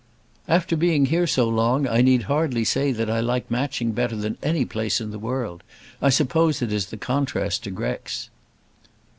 "After 0.47 0.75
being 0.75 1.05
here 1.05 1.27
so 1.27 1.47
long 1.47 1.87
I 1.87 2.01
need 2.01 2.23
hardly 2.23 2.63
say 2.63 2.91
that 2.91 3.07
I 3.07 3.19
like 3.19 3.51
Matching 3.51 3.91
better 3.91 4.15
than 4.15 4.35
any 4.41 4.65
place 4.65 4.99
in 4.99 5.11
the 5.11 5.19
world. 5.19 5.61
I 6.01 6.09
suppose 6.09 6.59
it 6.63 6.73
is 6.73 6.87
the 6.87 6.97
contrast 6.97 7.63
to 7.65 7.69
Grex." 7.69 8.31